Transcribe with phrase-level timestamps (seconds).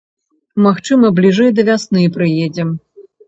[0.67, 2.73] Магчыма, бліжэй да вясны прыедзем.